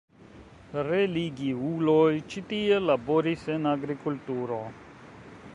Religiuloj 0.87 2.09
ĉi 2.33 2.45
tie 2.53 2.81
laboris 2.89 3.47
en 3.59 3.71
agrikulturo. 3.77 4.63